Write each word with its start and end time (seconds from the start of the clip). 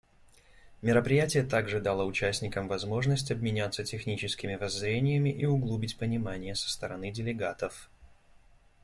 Мероприятие 0.81 1.43
также 1.43 1.79
дало 1.79 2.07
участникам 2.07 2.67
возможность 2.67 3.29
обменяться 3.29 3.83
техническими 3.83 4.55
воззрениями 4.55 5.29
и 5.29 5.45
углубить 5.45 5.95
понимание 5.99 6.55
со 6.55 6.71
стороны 6.71 7.11
делегатов. 7.11 7.87